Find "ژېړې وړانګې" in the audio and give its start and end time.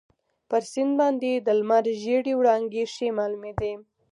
2.01-2.83